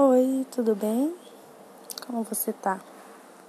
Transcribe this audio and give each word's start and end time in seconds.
Oi, 0.00 0.46
tudo 0.52 0.76
bem? 0.76 1.12
Como 2.06 2.22
você 2.22 2.52
tá? 2.52 2.78